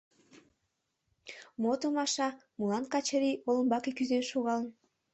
Мо 1.61 1.73
томаша, 1.79 2.29
молан 2.57 2.83
Качырий 2.93 3.41
олымбаке 3.47 3.91
кӱзен 3.97 4.23
шогалын? 4.31 4.69